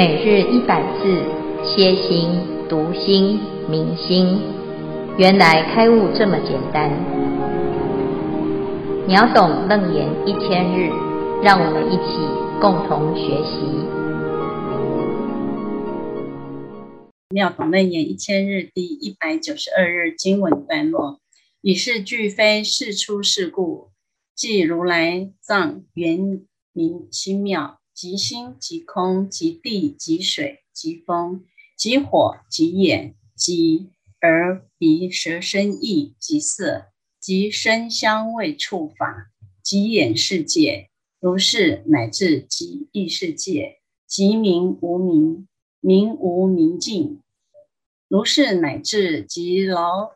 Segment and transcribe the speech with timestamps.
[0.00, 1.22] 每日一百字，
[1.62, 2.30] 歇心、
[2.70, 4.40] 读心、明心，
[5.18, 6.90] 原来开悟这么简单。
[9.06, 10.88] 秒懂楞严一千日，
[11.42, 12.16] 让我们一起
[12.62, 13.60] 共同学习。
[17.28, 21.20] 秒懂楞严一千日第一百九十二日经文段落：
[21.60, 23.90] 以是俱非世出世故，
[24.34, 26.40] 即如来藏圆
[26.72, 27.79] 明心妙。
[28.00, 31.44] 即心即空，即地即水即风，
[31.76, 33.90] 即火即眼，即
[34.22, 36.86] 耳鼻舌身意即色，
[37.20, 39.30] 即声香味触法，
[39.62, 40.88] 即眼世界，
[41.20, 45.46] 如是乃至即意世界，即名无名，
[45.80, 47.20] 名无明尽，
[48.08, 50.12] 如是乃至即老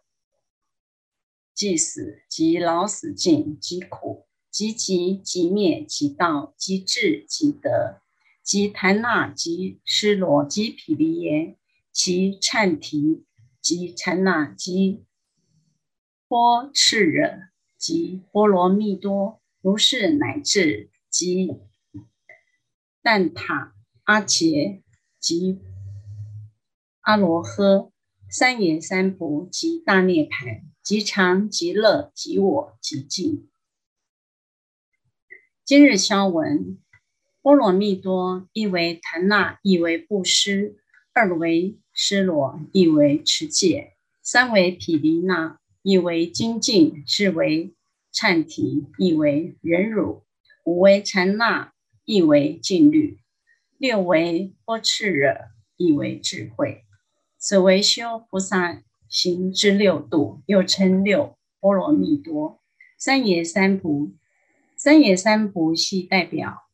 [1.54, 4.23] 即死，即老死尽，即苦。
[4.54, 8.00] 即即即灭即道即智即得，
[8.40, 11.58] 即檀那即尸罗即毗梨耶，
[11.90, 13.24] 即阐提
[13.60, 15.02] 即禅那即
[16.28, 17.40] 波赤惹
[17.76, 21.50] 即波罗蜜多，如是乃至即
[23.02, 23.74] 但他
[24.04, 24.84] 阿伽
[25.18, 25.58] 即
[27.00, 27.90] 阿罗呵
[28.30, 33.48] 三耶三菩即大涅槃，即常即乐即我即净。
[35.66, 36.76] 今日消文，
[37.40, 40.74] 波罗蜜多，一为檀那，一为布施；
[41.14, 47.72] 二为尸罗，一为持戒；三为毗梨那，一为精进；四为
[48.12, 50.24] 阐提，一为忍辱；
[50.64, 51.72] 五为禅那，
[52.04, 53.16] 一为静虑；
[53.78, 55.34] 六为波赤惹，
[55.78, 56.84] 一为智慧。
[57.38, 62.60] 此为修菩萨行之六度，又称六波罗蜜多。
[62.98, 64.12] 三耶三菩。
[64.84, 66.64] 三也三菩系代表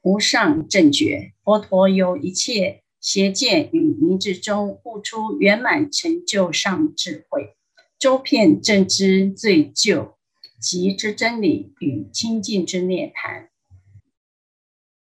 [0.00, 7.58] 无上正觉，佛陀由一切邪见与迷执中悟出圆满成就上智慧，
[7.98, 10.16] 周遍正知最究
[10.58, 13.48] 极之真理与清净之涅槃。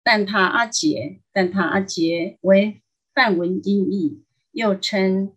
[0.04, 2.82] 但他阿杰，但他阿杰为
[3.14, 5.36] 梵文音译，又称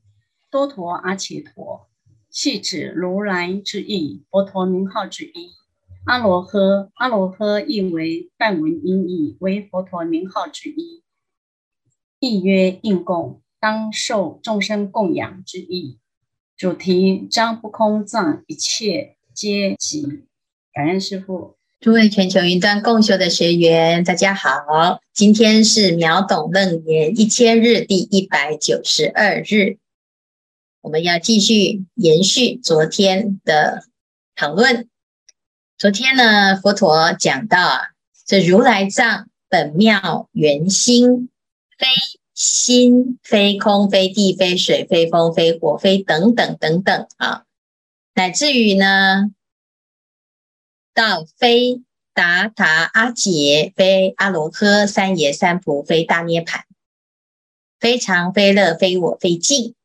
[0.50, 1.90] 多陀阿伽陀，
[2.30, 5.57] 系指如来之意，佛陀名号之一。
[6.08, 11.02] 阿罗呵，阿罗呵亦为梵文音译，为佛陀名号之一。
[12.18, 15.98] 译曰应供，当受众生供养之意。
[16.56, 20.22] 主题张不空藏，一切皆寂。
[20.72, 29.76] 感恩师父，诸位全球云端共修的学员，大家好，今天是秒懂楞严一千日第一百九十二日，
[30.80, 33.82] 我们要继续延续昨天的
[34.34, 34.88] 讨论。
[35.78, 37.80] 昨天呢，佛陀讲到啊，
[38.26, 41.28] 这如来藏本妙圆心，
[41.78, 41.86] 非
[42.34, 47.44] 心非空非地非水非风非火非等等等等啊，
[48.14, 49.30] 乃至于呢，
[50.92, 51.80] 到非
[52.12, 56.62] 达达阿杰，非阿罗诃，三耶三菩非大涅槃，
[57.78, 59.76] 非常非乐非我非净。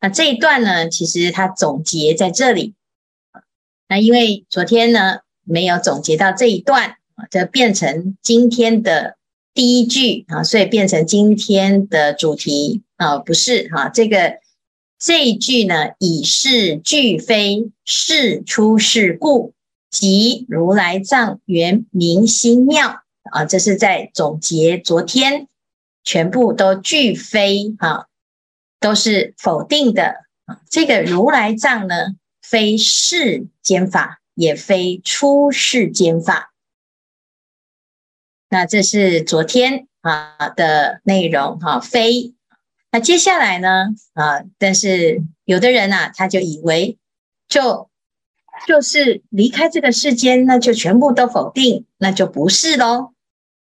[0.00, 2.76] 那这一段呢，其实它总结在这里。
[3.88, 9.16] 那因为昨天呢，没有总结到这一段啊，就变成今天的
[9.54, 14.38] 第一句啊，所以变成今天的主题啊，不是哈，这个
[14.98, 19.54] 这一句呢，以是俱非是出是故，
[19.90, 23.02] 即如来藏圆明心妙。
[23.30, 25.48] 啊，这是在总结昨天
[26.02, 28.06] 全部都俱非啊，
[28.80, 30.14] 都是否定的。
[30.46, 32.14] 啊，这个如来藏呢，
[32.50, 36.54] 非世间法，也非出世间法。
[38.48, 42.32] 那这是昨天啊的内容哈，非。
[42.90, 46.96] 那接下来呢啊，但是有的人啊，他就以为
[47.46, 47.90] 就
[48.66, 53.12] 就是离开这个世间，那就全部都否定，那就不是喽。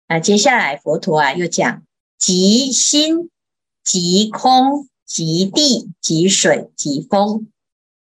[0.06, 1.82] 那接下来佛陀啊又讲，
[2.18, 3.30] 即心
[3.82, 7.46] 即空即地即水即风。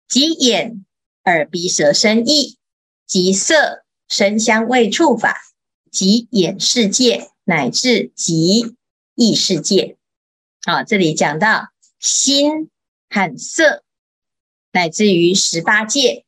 [0.08, 0.85] 即眼、
[1.25, 2.58] 耳、鼻、舌、身、意，
[3.06, 5.37] 即色、声、香、味、触、法，
[5.91, 8.76] 即眼世界，乃至即
[9.14, 9.97] 意世界。
[10.64, 11.69] 好，这里讲到
[11.99, 12.70] 心
[13.08, 13.82] 和色，
[14.73, 16.25] 乃至于十八界，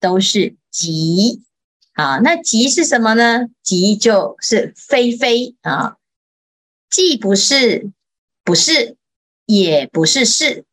[0.00, 1.42] 都是即。
[1.92, 3.48] 啊，那即是什么呢？
[3.62, 5.98] 即就是非非啊，
[6.88, 7.90] 既不是，
[8.42, 8.96] 不是，
[9.44, 10.64] 也不是是。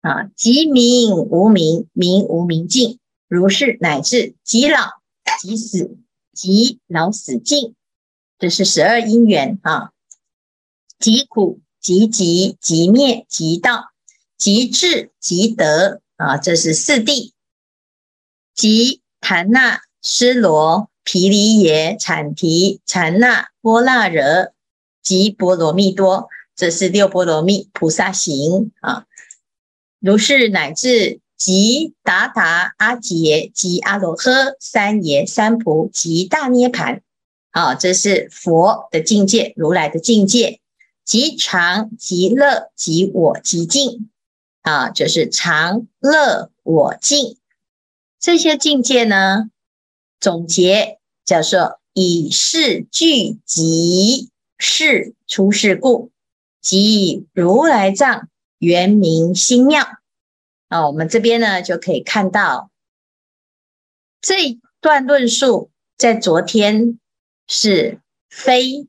[0.00, 4.78] 啊，即明无明，明无明尽，如是乃至即老
[5.40, 5.96] 即死，
[6.32, 7.74] 即老死尽，
[8.38, 9.90] 这是十二因缘啊。
[10.98, 13.92] 即苦即寂即灭即道
[14.36, 17.32] 即智即得啊，这是四谛。
[18.54, 24.52] 即檀那尸罗毗梨耶产提禅那波那惹
[25.02, 29.06] 即波罗蜜多，这是六波罗蜜菩萨行啊。
[30.00, 37.00] 如是乃至即达达阿杰即阿罗呵三耶三菩即大涅槃。
[37.50, 40.60] 啊，这是佛的境界，如来的境界，
[41.04, 44.10] 即常即乐即我即净
[44.62, 47.38] 啊，就是常乐我净
[48.20, 49.50] 这些境界呢，
[50.20, 54.28] 总结叫做以是具即
[54.58, 56.12] 是出世故，
[56.60, 58.28] 即如来藏
[58.58, 59.84] 圆明心妙
[60.68, 60.86] 啊。
[60.86, 62.70] 我们这边呢就可以看到
[64.20, 66.98] 这一段论述，在昨天。
[67.50, 68.86] 是非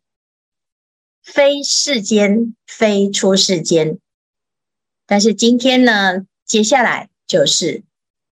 [1.24, 3.98] 非世间，非出世间。
[5.06, 7.86] 但是今天呢，接下来就是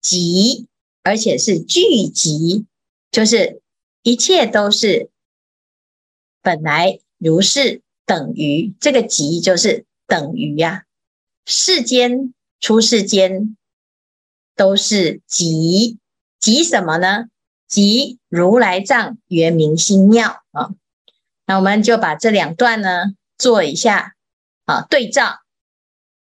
[0.02, 0.66] 集，
[1.02, 2.66] 而且是聚集，
[3.10, 3.62] 就是
[4.02, 5.08] 一切都是
[6.42, 10.84] 本来如是，等于这个集就是等于呀、
[11.46, 13.56] 世间出世间
[14.54, 15.98] 都是即，
[16.38, 17.26] 即什么呢？
[17.66, 20.70] 即如来藏圆明心妙啊，
[21.46, 24.16] 那我们就把这两段呢做一下
[24.64, 25.38] 啊对照。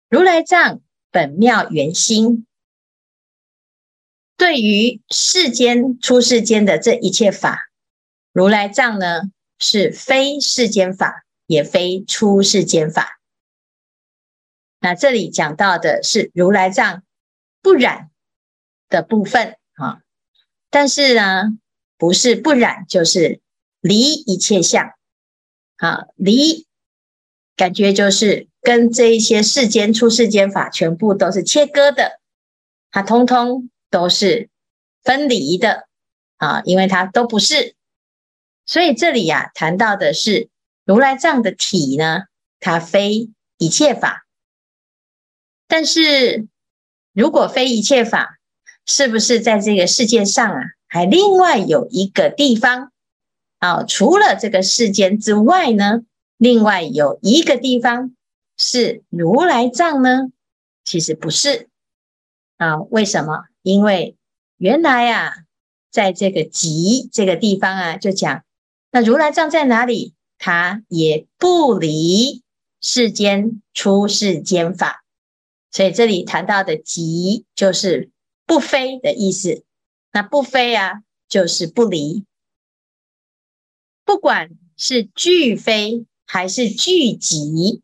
[0.10, 2.46] 如来藏本妙圆心，
[4.36, 7.70] 对于世间出世间的这一切法，
[8.34, 13.21] 如来藏呢是非世间法，也非出世间法。
[14.82, 17.04] 那这里讲到的是如来藏
[17.62, 18.10] 不染
[18.90, 20.02] 的部分啊。
[20.72, 21.58] 但是呢，
[21.98, 23.42] 不是不染，就是
[23.80, 24.94] 离一切相，
[25.78, 26.66] 啊，离
[27.56, 32.20] 感觉就是跟这一些世间出世间法全部都是切割的，
[32.90, 34.50] 它通通都是
[35.04, 35.88] 分离的，
[36.38, 37.76] 啊，因为它都不是，
[38.66, 40.50] 所以这里呀、啊、谈到的是
[40.86, 42.24] 如来藏的体呢，
[42.60, 44.26] 它非一切法，
[45.72, 46.48] 但是
[47.14, 48.38] 如果非一切法。
[48.88, 52.92] 是不是在这个世界上啊，还另外有一个地方
[53.60, 53.84] 啊？
[53.84, 56.02] 除了这个世间之外呢，
[56.38, 58.16] 另外有一个地方
[58.58, 60.32] 是如来藏呢？
[60.84, 61.70] 其实不是
[62.58, 62.82] 啊。
[62.90, 63.46] 为什么？
[63.62, 64.18] 因为
[64.58, 65.36] 原来啊，
[65.92, 68.44] 在这个极这个地方啊，就讲
[68.92, 70.16] 那如来藏在哪里？
[70.40, 72.42] 它也不离
[72.82, 75.01] 世间出世间法，
[75.72, 78.12] 所以这里谈到的即就是。
[78.44, 79.64] 不非的意思，
[80.12, 82.26] 那不非啊，就是不离。
[84.04, 87.82] 不管是具非还是具即，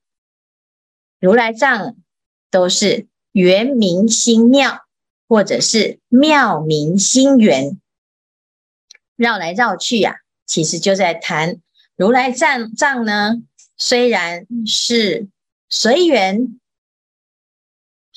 [1.21, 1.95] 如来藏
[2.51, 4.85] 都是圆明心妙，
[5.29, 7.79] 或者是妙明心圆。
[9.15, 11.61] 绕来绕去呀、啊，其实就在谈
[11.95, 13.35] 如来藏藏呢，
[13.77, 15.29] 虽然是
[15.69, 16.59] 随缘，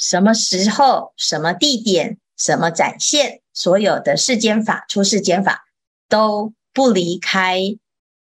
[0.00, 2.18] 什么时候、什么地点。
[2.40, 5.66] 什么展现所有的世间法、出世间法
[6.08, 7.76] 都不离开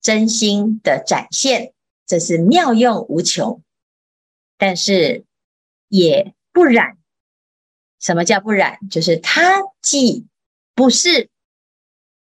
[0.04, 1.74] 真心的展现，
[2.06, 3.64] 这是妙用无穷。
[4.56, 5.26] 但是
[5.88, 7.00] 也不染。
[8.00, 8.78] 什么叫不染？
[8.92, 10.28] 就是它既
[10.76, 11.32] 不是，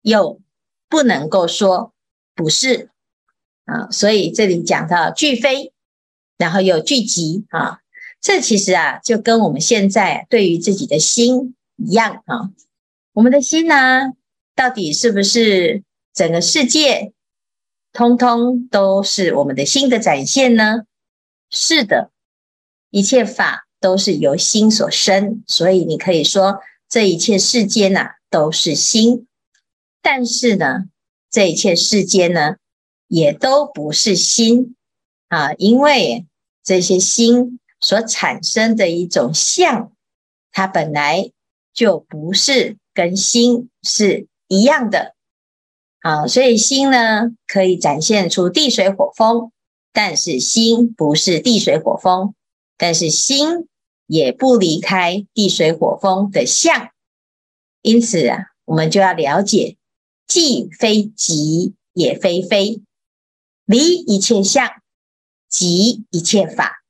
[0.01, 0.41] 又
[0.89, 1.93] 不能够说
[2.33, 2.89] 不是
[3.65, 3.91] 啊。
[3.91, 5.73] 所以这里讲到俱非，
[6.39, 7.81] 然后又具即啊。
[8.21, 11.53] 这其实啊，就跟我们现在对于自己的心。
[11.79, 12.49] 一样啊，
[13.13, 14.13] 我们的心呢，
[14.55, 17.13] 到底是不是整个世界
[17.93, 20.85] 通通都是我们的心的展现呢？
[21.51, 22.09] 是的，
[22.89, 29.27] 一切法都是由心所生，所以你可以说这一切世间呐都是心。
[30.01, 30.85] 但是呢，
[31.29, 32.55] 这一切世间呢
[33.07, 34.75] 也都不是心
[35.27, 36.25] 啊，因为
[36.63, 39.93] 这些心所产生的一种相，
[40.51, 41.31] 它本来。
[41.77, 45.13] 就不是跟心是一样的
[45.99, 49.51] 啊，所以心呢可以展现出地水火风，
[49.93, 52.33] 但是心不是地水火风，
[52.77, 53.67] 但是心
[54.07, 56.89] 也不离开地水火风的相，
[57.83, 59.77] 因此啊，我们就要了解，
[60.25, 62.81] 既非即也非非，
[63.65, 64.67] 离一切相，
[65.47, 66.83] 即一切法。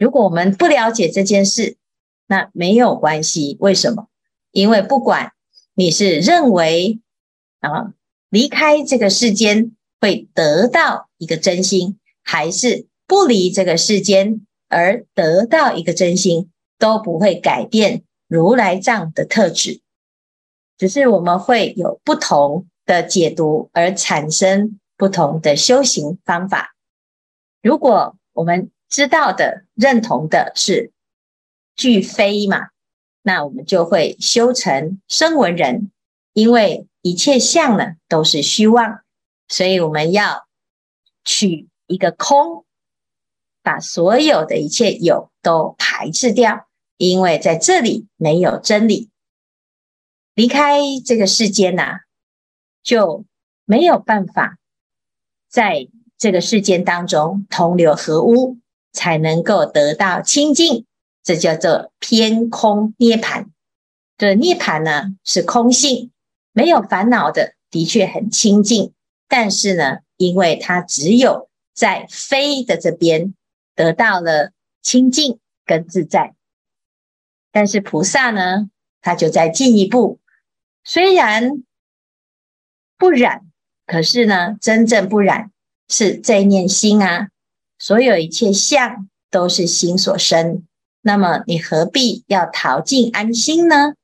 [0.00, 1.76] 如果我们不了解这件事，
[2.26, 4.08] 那没有关系，为什么？
[4.50, 5.32] 因为不管
[5.74, 7.00] 你是认为
[7.60, 7.92] 啊
[8.30, 19.82] 离开这个世间会得到一个真心，还是不离这个世间而得到一个真心，都不会改变如来藏的特质，
[20.78, 26.74] 只是我们会有不同的解读而产生不同的修行方法。
[27.60, 30.92] 如果我们知道的、认同的是
[31.76, 32.68] 俱非嘛，
[33.22, 35.90] 那我们就会修成声闻人，
[36.34, 39.02] 因为一切相呢都是虚妄，
[39.48, 40.46] 所以我们要
[41.24, 42.66] 取一个空，
[43.62, 49.08] 把所有的一切有都排斥掉，因为在这里没有真理。
[50.34, 52.00] 离开这个世间呐、
[52.82, 53.24] 就
[53.64, 54.58] 没有办法
[55.48, 58.58] 在这个世间当中同流合污，
[58.92, 60.86] 才能够得到清净。
[61.22, 63.46] 这叫做偏空涅槃。
[64.16, 66.10] 这涅槃呢是空性，
[66.52, 68.92] 没有烦恼的，的确很清净。
[69.28, 73.34] 但是呢，因为它只有在非的这边
[73.74, 76.34] 得到了清净跟自在。
[77.52, 78.70] 但是菩萨呢，
[79.00, 80.20] 他就在进一步，
[80.84, 81.64] 虽然
[82.96, 83.46] 不染，
[83.86, 85.50] 可是呢，真正不染
[85.88, 87.29] 是这念心啊，
[87.80, 90.66] 所有一切相都是心所生。
[91.00, 93.94] 那么你何必要逃尽安心呢？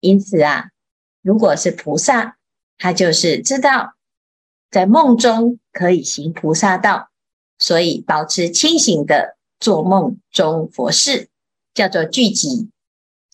[0.00, 0.70] 因此啊，
[1.22, 2.36] 如果是菩萨，
[2.76, 3.94] 他就是知道
[4.68, 7.10] 在梦中可以行菩萨道，
[7.60, 11.28] 所以保持清醒的做梦中佛事，
[11.72, 12.70] 叫做聚集。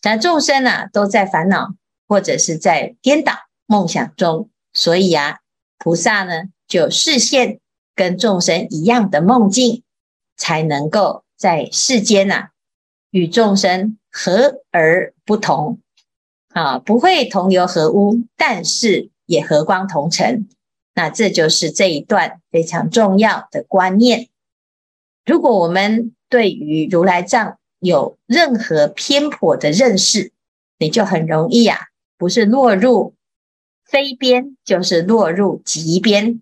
[0.01, 1.73] 但众生啊，都在烦恼
[2.07, 3.33] 或者是在颠倒
[3.65, 5.39] 梦想中，所以啊，
[5.79, 7.59] 菩萨呢就示现
[7.99, 9.83] 跟众生一样的梦境，
[10.37, 12.51] 才能够在世间呐、
[13.11, 15.81] 与众生和而不同，
[16.53, 20.47] 啊，不会同流合污，但是也和光同尘。
[20.95, 24.29] 那这就是这一段非常重要的观念。
[25.25, 30.31] 如果我们对于如来藏有任何偏颇的认识，
[30.77, 31.87] 你就很容易啊，
[32.17, 33.13] 不是落入
[33.83, 36.41] 非边，就是落入极边。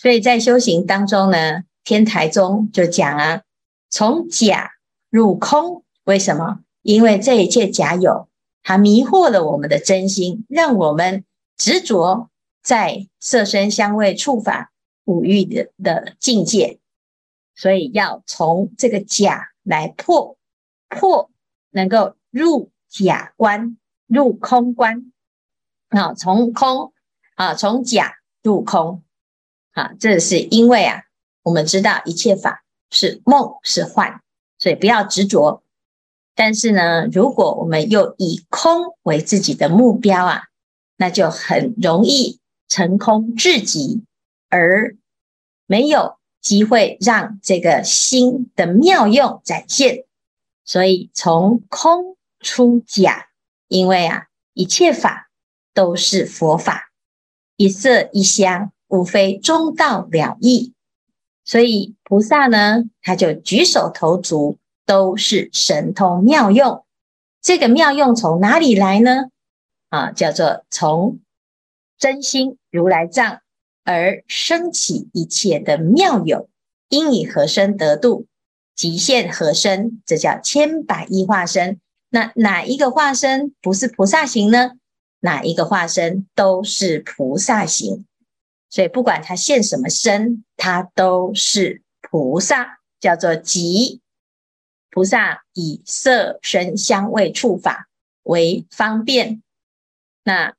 [0.00, 3.42] 所以在修行当中呢，天台宗就讲啊，
[3.90, 4.72] 从假。
[5.10, 6.60] 入空，为什么？
[6.80, 8.28] 因为这一切假有，
[8.62, 11.24] 它迷惑了我们的真心，让我们
[11.58, 12.30] 执着
[12.62, 14.72] 在色身香味触法
[15.04, 16.78] 五欲的的境界。
[17.54, 20.38] 所以要从这个假来破，
[20.88, 21.30] 破
[21.72, 23.76] 能够入假观，
[24.06, 25.12] 入空观。
[25.88, 26.94] 啊，从空
[27.34, 29.02] 啊，从假入空
[29.98, 31.02] 这是因为啊，
[31.42, 34.20] 我们知道一切法是梦是幻。
[34.58, 35.62] 所以不要执着，
[36.34, 40.42] 但是呢，如果我们又以空为自己的目标啊，
[40.98, 44.04] 那就很容易成空至极，
[44.50, 44.96] 而
[45.64, 50.04] 没有机会让这个心的妙用展现。
[50.62, 53.28] 所以从空出假，
[53.68, 55.30] 因为啊，一切法
[55.72, 56.90] 都是佛法，
[57.56, 60.74] 一色一香，无非中道了义。
[61.44, 66.84] 所以菩萨呢，他就举手投足都是神通妙用。
[67.40, 69.30] 这个妙用从哪里来呢？
[69.88, 71.20] 啊，叫做从
[71.98, 73.40] 真心如来藏
[73.84, 76.48] 而生起一切的妙有，
[76.90, 78.26] 应以何身得度，
[78.76, 81.80] 即现何身，这叫千百亿化身。
[82.10, 84.72] 那哪一个化身不是菩萨行呢？
[85.20, 88.04] 哪一个化身都是菩萨行。
[88.70, 94.00] 所以不管他现什么身，他都是菩萨，叫做即
[94.90, 97.88] 菩萨以色声香味触法
[98.22, 99.42] 为方便。
[100.22, 100.54] 那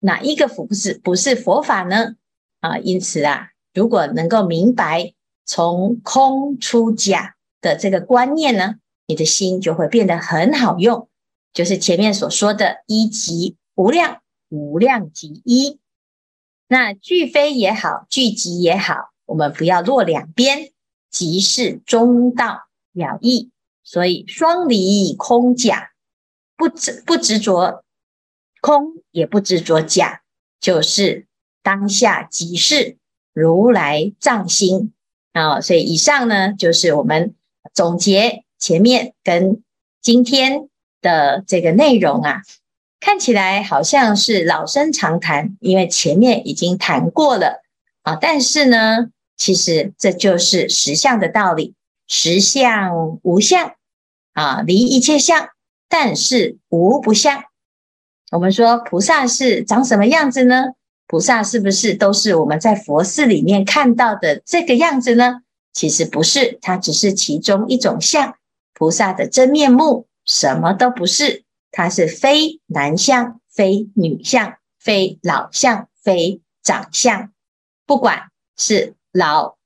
[0.00, 2.16] 哪一个不是不是佛法呢？
[2.60, 5.14] 啊，因此啊，如果能够明白
[5.46, 8.74] 从空出假的这个观念呢，
[9.06, 11.08] 你的心就会变得很好用。
[11.54, 15.80] 就是前面所说的一即无量，无量即一。
[16.70, 20.70] 那俱非也好，聚集也好，我们不要落两边，
[21.10, 23.50] 即是中道了义。
[23.82, 25.92] 所以双离空假，
[26.58, 27.82] 不执不执着
[28.60, 30.20] 空，也不执着假，
[30.60, 31.26] 就是
[31.62, 32.98] 当下即是
[33.32, 34.92] 如来藏心
[35.32, 35.62] 啊。
[35.62, 37.34] 所以以上呢，就是我们
[37.72, 39.62] 总结前面跟
[40.02, 40.68] 今天
[41.00, 42.42] 的这个内容啊。
[43.00, 47.62] 看起来好像是老生常谈，因为前面已经谈过了
[48.02, 48.16] 啊。
[48.20, 51.74] 但是呢，其实这就是实相的道理，
[52.06, 53.74] 实相无相
[54.32, 55.48] 啊，离一切相，
[55.88, 57.44] 但是无不相。
[58.32, 60.64] 我们说菩萨是长什么样子呢？
[61.06, 65.40] 菩萨是不是都是我们在佛寺里面看到的这个样子呢？
[65.72, 68.34] 其实不是，它只是其中一种相。
[68.74, 77.32] 菩萨的真面目什么都不是，它是非男相、非女相、非老相、非长相，
[77.86, 79.56] 不管是老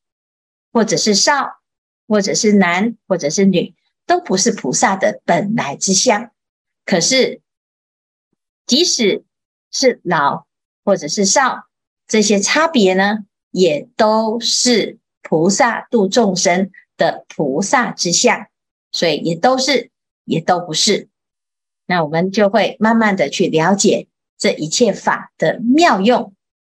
[0.73, 1.61] 或者是少，
[2.07, 3.75] 或者是男或者是女，
[4.07, 6.31] 都不是菩萨的本来之相。
[6.85, 7.41] 可是，
[8.67, 9.25] 即使
[9.71, 10.47] 是老
[10.85, 11.69] 或者是少，
[12.07, 18.49] 这些差别呢，也都是菩萨度众生的菩萨之相。
[18.91, 19.91] 所以也都是，
[20.25, 21.09] 也都不是。
[21.93, 24.07] 那我们就会慢慢的去了解
[24.39, 26.33] 这一切法的妙用。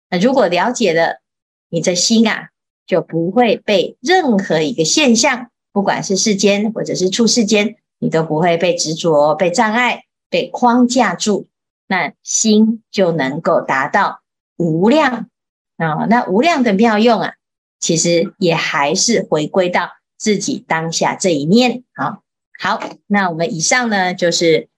[0.10, 1.22] 那如果了解了，
[1.70, 2.50] 你的心啊，
[2.88, 11.48] 就不会被任何一个现象，不管是世间或者是出世间，你都不会被执着、被障碍、被框架住。
[11.86, 14.22] 那心就能够达到
[14.58, 15.30] 无量
[15.78, 16.08] 啊。
[16.10, 17.34] 那无量的妙用啊，
[17.80, 19.92] 其实也还是回归到。
[20.16, 22.24] 自己当下这一念，好
[22.58, 24.70] 好，那我们以上呢，就是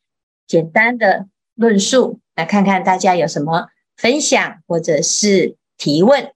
[0.47, 6.31] 简单的论述，来看看大家有什么分享或者是提问。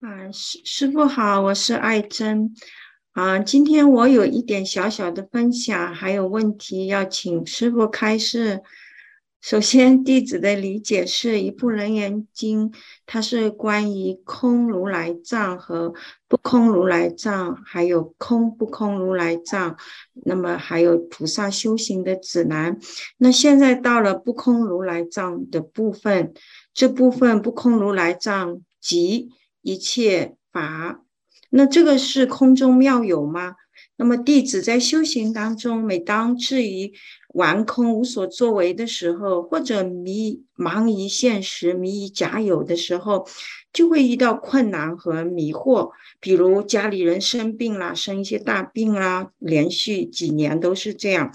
[0.00, 2.54] 啊，师师傅好，我是爱珍
[3.12, 8.62] 啊，今天我有一点小小的分享，还有问题要请师傅开示。
[9.42, 12.70] 首先，弟子的理解是一部《楞严经》，
[13.06, 15.92] 它是关于空如来藏和
[16.28, 19.76] 不空如来藏，还有空不空如来藏，
[20.24, 22.78] 那么还有菩萨修行的指南。
[23.18, 26.32] 那现在到了不空如来藏的部分，
[26.72, 29.30] 这部分不空如来藏即
[29.60, 31.02] 一切法。
[31.50, 33.56] 那这个是空中妙有吗？
[34.02, 36.92] 那么弟子在修行当中，每当至于
[37.34, 43.28] 顽空无所作为的时候，或者迷茫于现实、迷于假有的时候，
[43.72, 45.92] 就会遇到困难和迷惑。
[46.18, 51.32] 比如家里人生病啦，生一些大病啦，连续几年都是这样。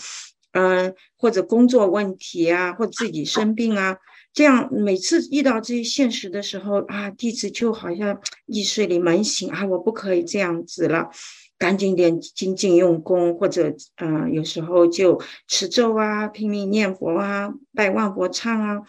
[0.52, 3.96] 嗯，或者工作问题啊，或自己生病啊，
[4.34, 11.10] 这样每次遇到这些现实的时候啊，弟子就好像意识里门醒啊，我不可以这样子了。
[11.58, 18.82] 赶紧点精进用功，或者嗯、呃，有时候就持咒啊，拼命念佛啊，拜万佛忏啊，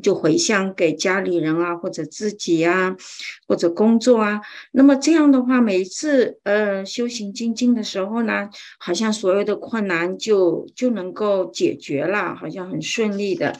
[0.00, 2.96] 就回向给家里人啊，或者自己啊，
[3.48, 4.40] 或者工作啊。
[4.70, 13.58] 那么这样的话，每一次呃修行精进的时候呢，好像所有的困难就就能够解决了，好像很顺利的。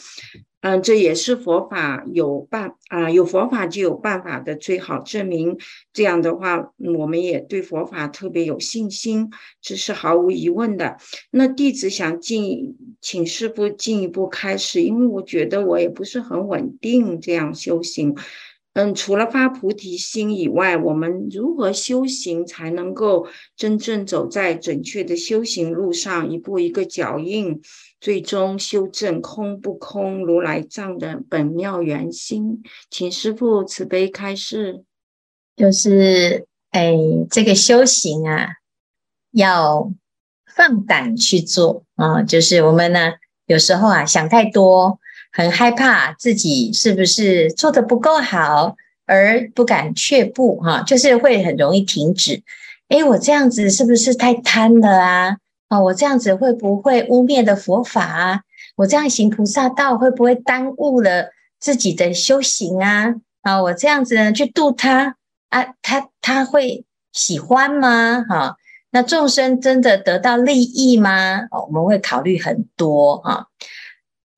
[0.60, 5.56] 嗯，这也是佛法有办啊，有佛法就有办法的最好证明。
[5.92, 9.30] 这样的话，我们也对佛法特别有信心，
[9.62, 10.96] 这是毫无疑问的。
[11.30, 18.16] 那弟子想进，请师傅进一步开始，因为我觉得我也不是很稳定这样修行。
[18.78, 27.60] 嗯，除了发菩提心以外，我们如何修行才能够真正走在准确的修行路上，一步一个脚印？
[28.00, 34.84] 最终修正空不空如来藏的本妙圆心，请师父慈悲开示。
[35.56, 36.94] 就是哎，
[37.28, 38.46] 这个修行啊，
[39.32, 39.90] 要
[40.54, 42.22] 放胆去做啊。
[42.22, 43.14] 就是我们呢，
[43.46, 45.00] 有时候啊想太多，
[45.32, 52.42] 很害怕自己是不是做得不够好，而不敢却步哈，就是会很容易停止。
[52.88, 55.36] 哎，我这样子是不是太贪了啊？
[55.68, 58.40] 啊，我这样子会不会污蔑的佛法啊？
[58.76, 63.14] 我这样行菩萨道会不会耽误了自己的修行啊？
[63.42, 65.16] 啊，我这样子呢去度他
[65.50, 68.24] 啊，他他会喜欢吗？
[68.28, 68.56] 哈，
[68.90, 71.40] 那众生真的得到利益吗？
[71.50, 73.46] 哦我们会考虑很多啊。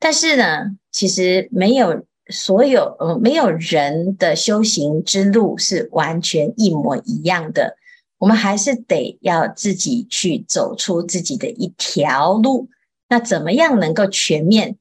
[0.00, 7.76] 但是呢，其实没有所有，嗯，没有人的修行之路是完全一模一样的。
[8.18, 12.68] 我们还是得要自己去走出自己的一条路。
[13.08, 14.78] 那怎么样能够全面？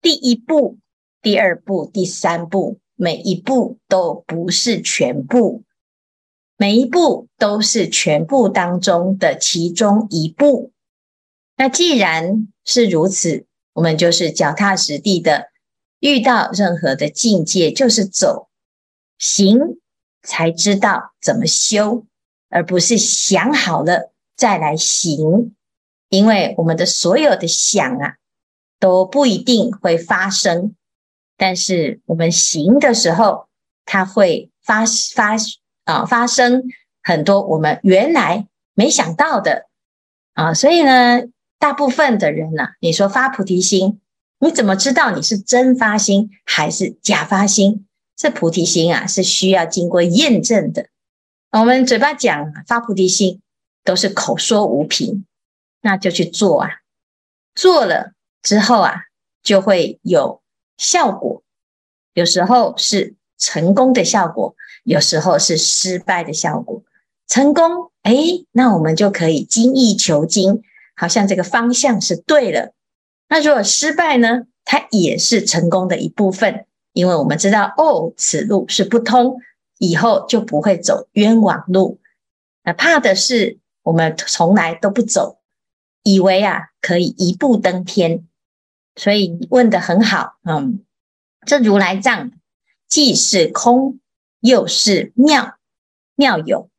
[0.00, 0.78] 第一步、
[1.20, 5.62] 第二步、第三步，每一步都不是全部，
[6.56, 10.72] 每一步都是全部当中的其中一步。
[11.56, 15.48] 那既然是如此，我们就是脚踏实地的，
[16.00, 18.48] 遇到任何的境界，就是走
[19.18, 19.58] 行，
[20.22, 22.06] 才知道怎么修。
[22.54, 25.54] 而不是想好了再来行，
[26.10, 28.16] 因为我们的所有的想啊
[28.78, 30.74] 都不一定会发生，
[31.38, 33.48] 但是我们行的时候，
[33.86, 35.34] 它会发发
[35.84, 36.64] 啊发生
[37.02, 39.64] 很多我们原来没想到的
[40.34, 41.22] 啊，所以呢，
[41.62, 44.00] 大部分的人呢，你说发菩提心，
[44.40, 47.86] 你怎么知道你是真发心还是假发心？
[48.16, 50.88] 这菩提心啊，是需要经过验证的。
[51.52, 53.40] 我们嘴巴讲发菩提心，
[53.84, 55.24] 都是口说无凭，
[55.82, 56.68] 那就去做啊。
[57.54, 59.02] 做了之后啊，
[59.44, 60.42] 就会有
[60.76, 61.44] 效果。
[62.14, 66.82] 有时候是成功的效果，有时候是失败的效果。
[67.28, 68.12] 成功，哎，
[68.50, 70.60] 那我们就可以精益求精，
[70.94, 72.72] 好像这个方向是对了。
[73.28, 74.44] 那如果失败呢？
[74.64, 79.40] 它也是成功的一部分，因为我们知道，哦，此路是不通，
[79.78, 81.98] 以后就不会走冤枉路。
[82.62, 85.40] 那怕的是我们从来都不走，
[86.04, 88.28] 以为啊可以一步登天。
[88.94, 90.84] 所以问得很好，嗯。
[91.44, 92.30] 这如来藏
[92.88, 93.98] 既是空，
[94.38, 95.56] 又是妙，
[96.14, 96.70] 妙有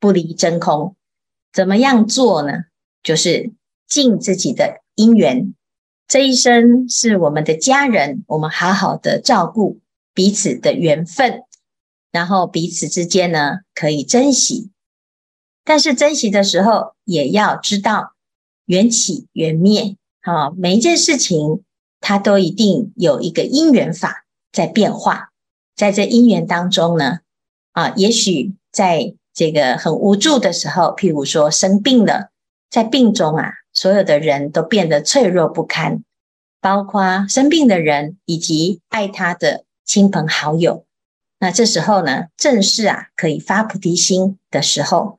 [0.00, 0.96] 不离真空。
[1.52, 2.64] 怎么样做呢？
[3.04, 3.52] 就是
[3.88, 5.54] 尽自己的因缘。
[6.06, 9.80] 这一生是我们的家人，我们好好的照顾
[10.14, 11.42] 彼此的缘分，
[12.12, 14.70] 然后彼此之间呢可以珍惜。
[15.64, 18.14] 但是珍惜的时候，也要知道
[18.66, 19.96] 缘起缘灭。
[20.20, 21.64] 啊，每一件事情。
[22.00, 25.32] 它都一定有一个因缘法在变化，
[25.74, 27.18] 在这因缘当中呢，
[27.72, 32.30] 啊，也许在这个很无助的时候，譬如说生病了，
[32.70, 36.02] 在病中啊，所有的人都变得脆弱不堪，
[36.60, 40.84] 包括生病的人以及爱他的亲朋好友。
[41.40, 45.18] 那这时候呢，正是啊可以发菩提心的时候。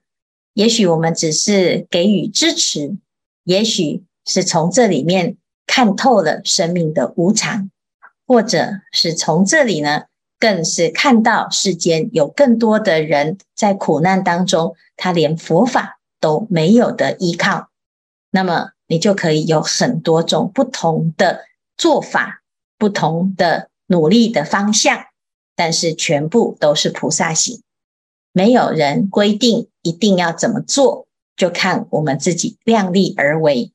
[0.53, 2.97] 也许我们只是给予支持，
[3.43, 5.38] 也许是从这里面。
[5.71, 7.69] 看透了生命的无常，
[8.25, 10.05] 或者是从这里呢，
[10.39, 17.68] 更是看到世间有更多的人在苦难当中，他连佛法都没有的依靠，
[18.31, 21.45] 那么你就可以有很多种不同的
[21.77, 22.41] 做法，
[22.77, 25.05] 不同的努力的方向，
[25.55, 27.61] 但是全部都是菩萨行，
[28.31, 33.71] 没有人规定一定要怎么做，就看我们自己量力而为。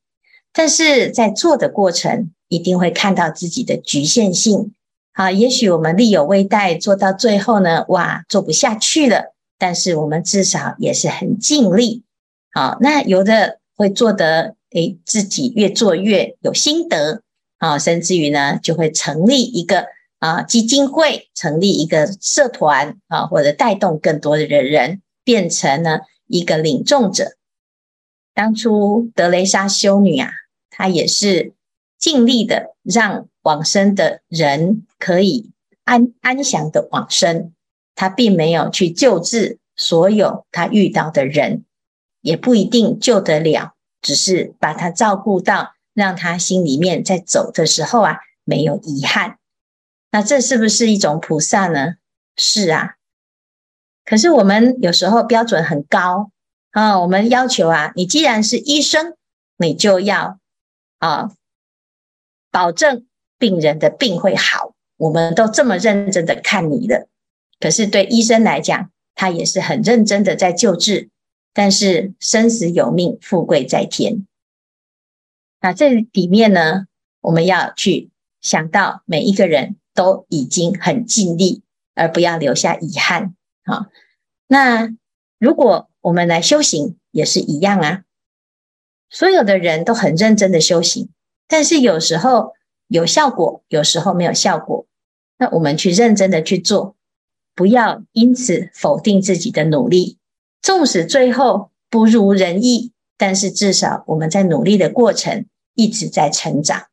[0.53, 4.73] 但是在做的过程，一定会看到自己的局限性。
[5.13, 9.35] 好，也许我们力有未逮，做到最后呢，哇，做不下去了。
[9.59, 12.05] 但是我们至少也是很尽力。
[12.53, 17.23] 好，那有的会做得，诶，自己越做越有心得。
[17.59, 19.87] 啊，甚至于呢，就会成立一个
[20.19, 27.37] 啊基金会，成立一个社团啊，或者带动更多的人，变成了一个领众者。
[28.35, 30.31] 当初德雷莎修女啊。
[30.77, 31.53] 她也是
[32.01, 35.53] 尽力的，让往生的人可以
[35.85, 37.53] 安安详的往生。
[37.95, 41.65] 她并没有去救治所有她遇到的人，
[42.25, 49.37] 也不一定救得了，只是把他照顾到，让他心里面在走的时候啊，没有遗憾。
[50.11, 51.97] 那这是不是一种菩萨呢？
[52.37, 52.95] 是啊。
[54.07, 56.31] 可是我们有时候标准很高
[56.71, 59.15] 啊，我们要求啊，你既然是医生，
[59.59, 60.39] 你就要。
[60.99, 61.33] 啊，
[62.51, 63.07] 保证
[63.39, 67.09] 病人的病会好，我们都这么认真的看你的。
[67.61, 71.11] 可是对医生来讲，他也是很认真的在救治。
[71.55, 74.27] 但是生死有命，富贵在天。
[75.61, 76.89] 那这里面呢，
[77.23, 78.11] 我们要去
[78.43, 81.63] 想到每一个人都已经很尽力，
[81.95, 83.35] 而不要留下遗憾。
[83.65, 83.87] 好，
[84.47, 84.95] 那
[85.39, 88.03] 如果我们来修行，也是一样啊。
[89.09, 91.09] 所有的人都很认真的修行，
[91.47, 92.53] 但是有时候
[92.89, 94.87] 有效果，有时候没有效果。
[95.39, 96.97] 那我们去认真的去做，
[97.55, 100.19] 不要因此否定自己的努力。
[100.65, 106.87] 纵使最后不如人意，但是至少我们在努力的过程一直在成长。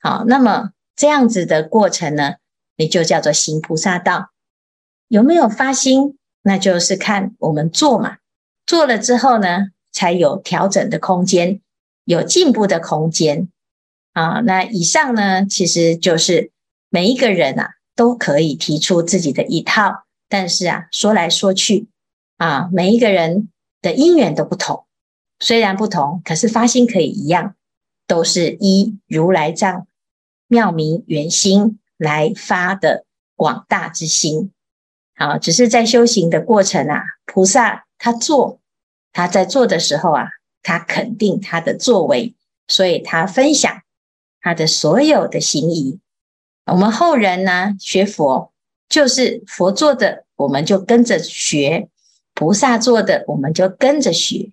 [0.00, 2.36] 好，那么这样子的过程呢，
[2.78, 4.30] 你就叫做行菩萨道。
[5.08, 6.16] 有没有发心？
[6.40, 8.16] 那就是看我们做嘛。
[8.64, 11.60] 做了之后呢，才有调整的空间，
[12.06, 13.50] 有进步的空间
[14.14, 14.40] 啊。
[14.40, 16.50] 那以上呢，其实就是
[16.88, 20.04] 每一个人啊，都可以提出自己的一套。
[20.26, 21.88] 但是啊，说来说去
[22.40, 23.50] 啊，每一个人
[23.82, 24.86] 的因缘都不同，
[25.40, 27.54] 虽然不同，可是发心可以一样，
[28.06, 29.86] 都是依如来藏
[30.48, 33.04] 妙明圆心来发的
[33.36, 34.52] 广大之心。
[35.14, 38.58] 好，只是在修行的过程啊，菩萨他做。
[39.12, 40.28] 他在做的时候啊，
[40.62, 42.34] 他肯定他的作为，
[42.68, 43.82] 所以他分享
[44.40, 46.00] 他的所有的行仪。
[46.64, 48.50] 我们后人呢，学佛
[48.88, 51.89] 就是佛做的，我们就跟着学；
[52.40, 54.50] 菩萨做的，我们就跟着学。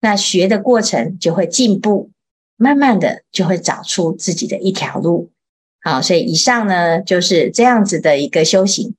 [0.00, 2.10] 那学的过程就会进步，
[2.56, 5.30] 慢慢的就会找出自己的一条路。
[5.82, 8.94] 好，所以以上呢就是这样子的一个修行。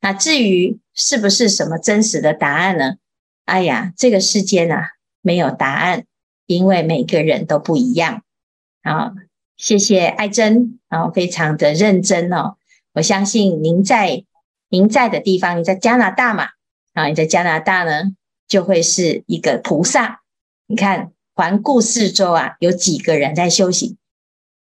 [0.00, 2.98] 那至于是不是什么真实的答案呢？
[3.46, 4.90] 哎呀，这个世间啊，
[5.20, 6.04] 没有答案，
[6.46, 8.22] 因为每个人都不一样。
[8.82, 9.12] 啊，
[9.56, 12.54] 谢谢爱珍，啊，非常的认真哦。
[12.92, 14.22] 我相信您在
[14.68, 16.50] 您在的地方，你在加拿大嘛？
[16.92, 18.14] 啊，你在加拿大呢，
[18.46, 20.22] 就会是一个菩萨。
[20.66, 23.96] 你看，环顾四周啊，有几个人在修行？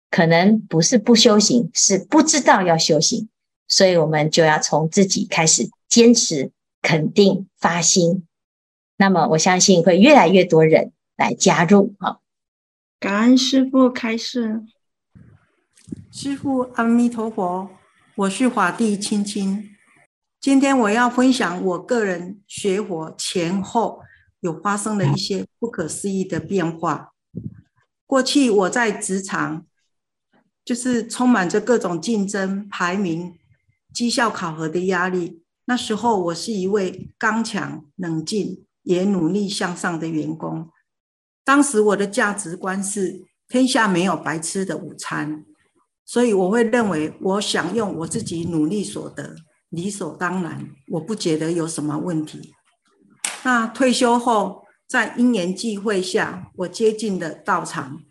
[0.10, 3.30] 可能不是不修行，是不知道要修行。
[3.68, 8.28] 所以我们就要从自己开始坚持、肯定、发心。
[8.98, 11.96] 那么我相信会越来越多人来加入。
[12.00, 12.20] 啊，
[13.00, 14.64] 感恩师父开示。
[16.12, 17.70] 师父阿弥陀佛，
[18.16, 19.73] 我是法地青青。
[20.44, 24.02] 今天我要分享我个人学佛前后
[24.42, 27.14] 有发生的一些不可思议的变化。
[28.06, 29.66] 过去我在职场，
[30.66, 33.40] 就是充满着各种竞争、排名。
[33.94, 40.70] 绩效考核的压力，那时候我是一位刚强、冷静也努力向上的员工。
[41.46, 45.46] 当时我的价值观是天下没有白吃的午餐，
[46.04, 49.38] 所以我会认为我想用我自己努力所得，
[49.74, 52.54] 理所当然，我不觉得有什么问题。
[53.44, 58.02] 那退休后，在因缘际会下，我接近了道场，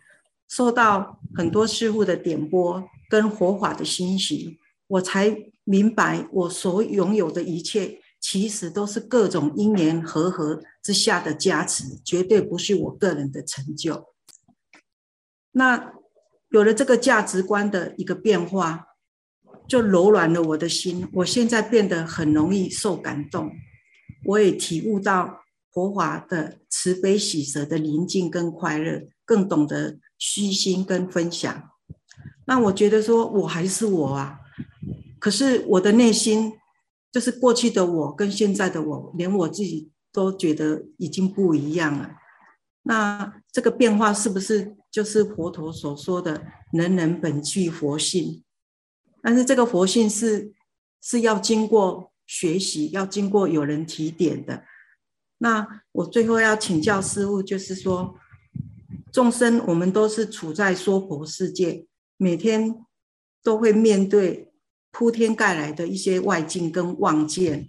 [0.47, 5.51] 受到很多师父的点拨跟佛法的熏习，我才。
[5.65, 14.09] 明白，我所拥有的一切，其实都是各种因缘和合之下的加持，绝对不是我个人的成就。
[15.53, 15.93] 那
[16.49, 18.87] 有了这个价值观的一个变化，
[19.73, 21.09] 就柔软了我的心。
[21.13, 23.51] 我现在变得很容易受感动，
[24.23, 25.39] 我也体悟到
[25.71, 31.71] 佛法的慈悲喜舍的宁静跟快乐，更懂得虚心跟分享。
[32.45, 34.41] 那我觉得说，我还是我啊。
[35.17, 36.53] 可是我的内心，
[37.11, 42.11] 就是过去的我跟现在的我，连我自己都觉得已经不一样了。
[42.83, 48.42] 那这个变化是不是就是佛陀所说的“人人本具佛性”？
[49.23, 50.53] 但是这个佛性是
[51.01, 54.63] 是要经过学习，要经过有人提点的。
[55.39, 58.15] 那我最后要请教师父，就是说，
[59.11, 62.85] 众生我们都是处在娑婆世界，每天
[63.41, 64.51] 都会面对。
[64.95, 67.67] 铺天盖来的一些外境跟妄见，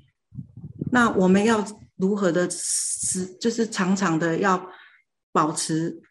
[0.92, 1.64] 那我们要
[1.96, 4.68] 如何的是，就是常常的要
[5.32, 6.02] 保持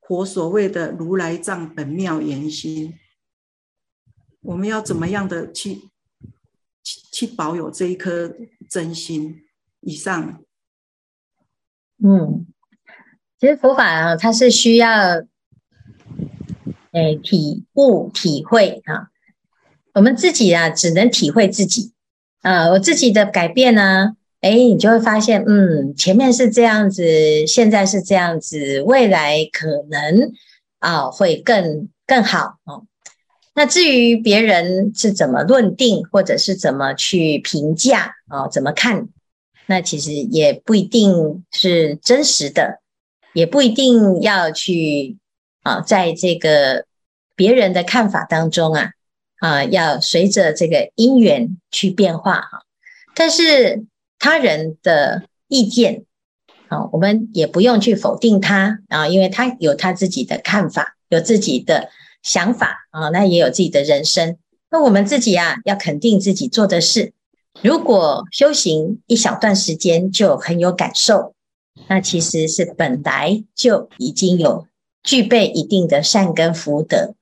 [0.00, 2.94] 佛所谓的如来藏本妙圆心，
[4.42, 5.74] 我们要怎么样的去
[6.82, 8.34] 去去保有这一颗
[8.68, 9.44] 真心？
[9.80, 10.42] 以上，
[12.02, 12.46] 嗯，
[13.38, 15.24] 其实佛法啊，它是需要
[16.90, 19.10] 诶体悟体会啊。
[19.94, 21.92] 我们自己啊，只能体会自己
[22.42, 22.70] 啊。
[22.70, 30.32] 我自己的改变呢，哎，你就会发现，嗯，前面是这样子，现在是这样子，未来可能
[30.80, 32.84] 啊会更更好哦。
[33.58, 39.08] 那至于别人是怎么论定，或者是怎么去评价啊，怎么看，
[39.66, 42.78] 那其实也不一定是真实的，
[43.32, 45.16] 也不一定要去
[45.64, 46.84] 啊，在这个
[47.34, 48.90] 别人的看法当中啊。
[49.40, 52.62] 啊，要随着这个因缘去变化哈，
[53.14, 53.86] 但是
[54.20, 56.04] 他人的意见
[56.68, 61.88] 啊，我们也不用去否定他啊，因为他有他自己的看法，有自己的
[62.22, 64.36] 想法啊，那也有自己的人生。
[64.70, 67.12] 那我们自己啊，要肯定自己做的事。
[67.62, 71.34] 如果修行一小段时间就很有感受，
[71.88, 74.66] 那其实是本来就已经有
[75.02, 77.14] 具备一定的善根福德，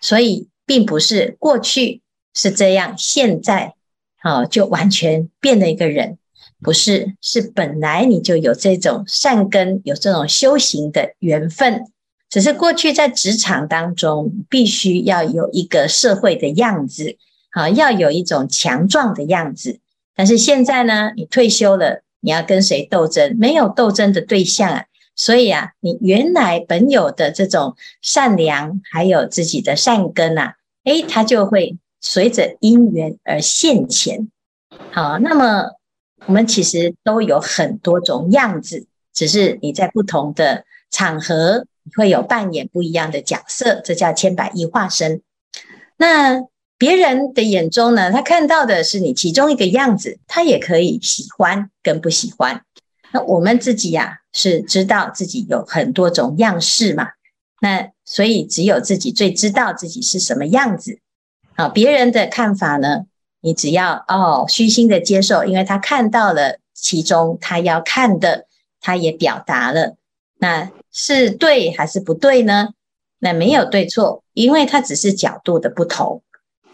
[0.00, 0.48] 所以。
[0.68, 2.02] 并不是过去
[2.34, 3.72] 是这样，现在
[4.18, 6.18] 啊就完全变了一个人，
[6.60, 11.90] 不是，是本来你就有这种善根，有这种修行的缘分，
[12.28, 17.16] 只是过去在职场当中必须要有一个社会的样子，
[17.50, 19.80] 啊，要有一种强壮的样子，
[20.14, 23.34] 但是现在呢，你退休了，你要跟谁斗争？
[23.38, 24.84] 没有斗争的对象啊。
[25.16, 34.28] 所以啊，你原来本有的这种善良，还有自己的善根啊，诶，它就会随着因缘而现前。
[34.92, 35.72] 好，那么
[36.26, 45.22] 我们其实都有很多种样子，只是你在不同的场合会有扮演不一样的角色，这叫千百亿化身。
[45.96, 46.42] 那
[46.76, 52.62] 别人的眼中呢，他看到的是你其中一个样子，他也可以喜欢跟不喜欢。
[53.10, 57.08] 那我们自己呀、啊，是知道自己有很多种样式嘛，
[57.60, 61.00] 那所以只有自己最知道自己是什么样子。
[61.56, 63.06] 啊，别人的看法呢，
[63.40, 68.46] 你只要哦虚心的接受，因为他看到了其中他要看的，
[68.80, 69.96] 他也表达了，
[70.38, 72.70] 那是对还是不对呢？
[73.18, 76.22] 那没有对错，因为它只是角度的不同。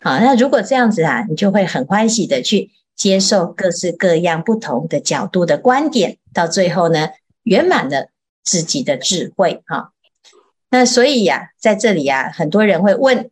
[0.03, 7.09] 好，那如果这样子啊，你就会很欢喜的去接受各式各样不同的角度的观点，到最后呢，
[7.43, 8.09] 圆满了
[8.43, 9.63] 自己的智慧。
[9.67, 9.93] 哈，
[10.71, 13.31] 那所以呀、啊，在这里、啊，很多人会问，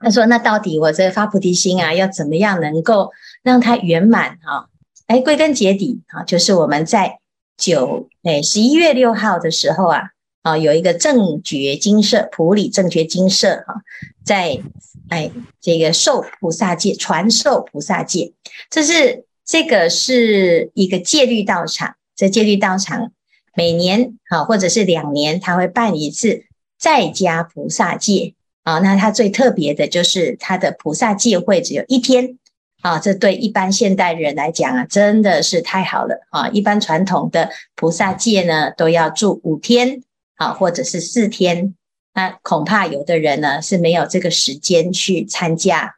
[0.00, 3.12] 他说：“那到底我这发菩提心啊，要怎么样能够
[3.44, 4.68] 让它圆满？”哈，
[5.06, 7.20] 哎，归根结底啊，就是我们在
[7.56, 10.10] 九哎十一月六号的时候啊。
[10.44, 13.76] 啊，有一个正觉精舍，普里正觉精舍哈，
[14.22, 14.60] 在
[15.08, 18.34] 哎这个受菩萨戒，传授菩萨戒，
[18.68, 23.10] 这是这个是一个戒律道场，这戒律道场
[23.56, 26.44] 每年啊或者是两年，他会办一次
[26.78, 32.38] 在家菩萨戒啊，那它最特别的就是它的菩萨戒会只有一天
[32.84, 40.02] 啊，这对一般现代人来讲啊，真的是太好了啊，一般传统的菩萨戒呢都要住五天。
[40.36, 41.76] 啊，或者是四天，
[42.12, 45.94] 那恐怕有的人呢是没有这个时间去参加。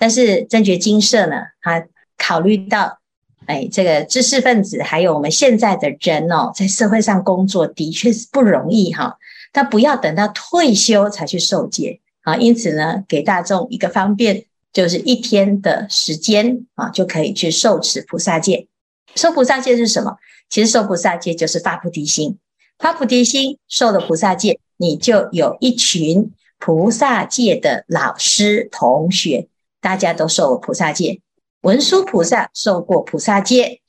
[0.00, 1.86] 但是正觉精舍呢，他
[2.16, 2.98] 考虑到，
[3.46, 9.16] 哎，这个知识分子还有我们现在的人哦，在社会上工作的确是不容易哈。
[9.52, 14.44] 他不要等到退休才去受戒啊，因此呢，给大众一个方便，
[14.78, 18.68] 就是一天的时间啊，就可以去受持菩萨戒。
[19.16, 20.18] 受菩萨戒是什么？
[20.48, 22.38] 其实受菩萨戒就是发菩提心。
[22.78, 29.48] 发菩提心，受了菩萨戒，你就有一群菩萨戒的老师同学，
[29.80, 31.20] 大家都受了菩萨戒。
[31.62, 33.80] 文殊菩萨受过菩萨戒，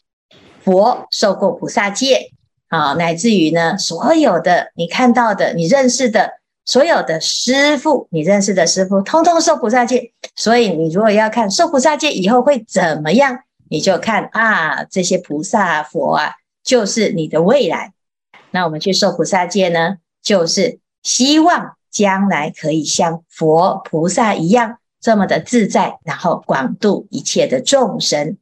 [0.64, 2.32] 佛受过菩萨戒，
[2.70, 10.14] 啊，乃至于呢，所有的你看到的、你认识的所有的师傅，你认识的师傅，通通受菩萨戒。
[10.36, 17.94] 所以，你如果要看受菩萨戒以后会怎么样，你就看啊，这些菩萨佛啊，就是你的未来。
[18.52, 28.38] 那我们去受菩萨戒呢，就是希望将来可以像佛菩萨一样这么的自在，然后广度一切的众生。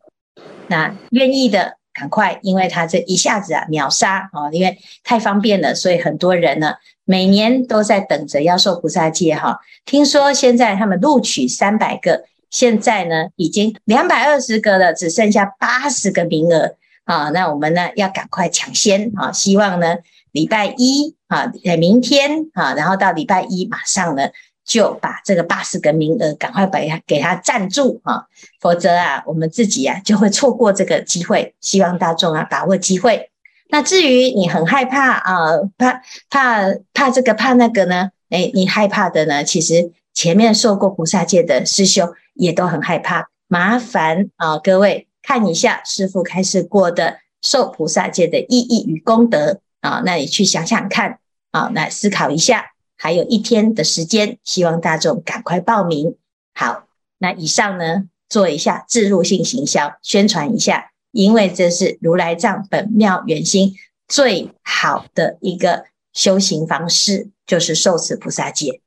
[0.67, 9.57] 那愿意的赶快，因为他这一下子啊秒杀啊，因为太方便了，所以很多人呢每年都在等着要受菩萨戒哈。
[9.85, 16.75] 听说现在他们录取三百个，现在呢已经两百二十个了，只剩下八十个名额。
[17.05, 19.31] 啊，那我们呢要赶快抢先啊！
[19.31, 19.95] 希望呢
[20.33, 24.27] 礼拜一啊，明天啊，然后到礼拜一马上呢
[24.67, 28.25] 就把这个八十个名额赶快把它给他占住啊，
[28.59, 31.55] 否则啊我们自己啊就会错过这个机会。
[31.61, 33.31] 希望大众啊把握机会。
[33.69, 38.09] 那至于你很害怕啊，怕怕怕这个怕那个呢？
[38.29, 43.29] 诶，你害怕的呢，其实前面受过菩萨戒的师兄也都很害怕。
[43.47, 45.07] 麻烦啊，各位。
[45.23, 51.19] 看一下师父开示过的受菩萨戒的意义与功德啊，那你去想想看
[51.51, 52.63] 啊，来思考一下。
[52.97, 56.17] 还有一天的时间，希望大众赶快报名。
[56.53, 56.87] 好，
[57.19, 63.75] 那以上呢，做一下置入性行销宣传一下，因为这是如来藏本妙圆心
[64.07, 68.81] 最好的一个修行方式，就是受持菩萨戒。